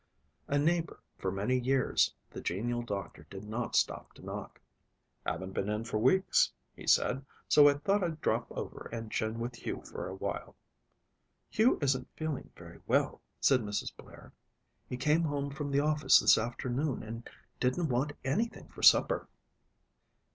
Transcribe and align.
A 0.47 0.57
neighbor 0.57 0.99
for 1.19 1.31
many 1.31 1.59
years, 1.59 2.11
the 2.31 2.41
genial 2.41 2.81
doctor 2.81 3.27
did 3.29 3.43
not 3.47 3.75
stop 3.75 4.13
to 4.13 4.23
knock. 4.25 4.59
"Haven't 5.27 5.51
been 5.53 5.69
in 5.69 5.83
for 5.83 5.99
weeks," 5.99 6.51
he 6.75 6.87
said, 6.87 7.23
"so 7.47 7.71
thought 7.77 8.03
I'd 8.03 8.19
drop 8.19 8.47
over 8.49 8.89
and 8.91 9.11
chin 9.11 9.37
with 9.37 9.57
Hugh 9.57 9.83
for 9.85 10.07
a 10.09 10.15
while." 10.15 10.55
"Hugh 11.51 11.77
isn't 11.83 12.07
feeling 12.15 12.49
very 12.57 12.79
well," 12.87 13.21
said 13.39 13.61
Mrs. 13.61 13.95
Blair. 13.95 14.33
"He 14.89 14.97
came 14.97 15.21
home 15.21 15.51
from 15.51 15.69
the 15.69 15.81
office 15.81 16.19
this 16.19 16.35
afternoon 16.35 17.03
and 17.03 17.29
didn't 17.59 17.89
want 17.89 18.13
anything 18.25 18.69
for 18.69 18.81
supper." 18.81 19.27